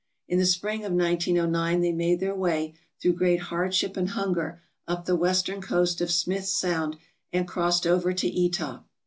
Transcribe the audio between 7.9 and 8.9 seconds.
to Etah.